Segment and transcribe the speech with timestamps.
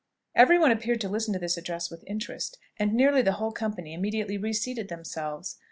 [0.33, 3.93] Every one appeared to listen to this address with interest, and nearly the whole company
[3.93, 5.59] immediately reseated themselves.